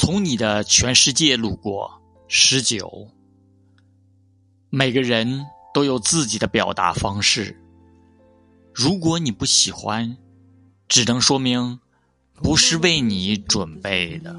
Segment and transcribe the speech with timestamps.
[0.00, 3.08] 从你的全世界路过十九
[4.70, 7.60] 每个人都有自己的表达方式。
[8.72, 10.16] 如果你不喜欢
[10.86, 11.80] 只能说明
[12.34, 14.36] 不是为你准备的。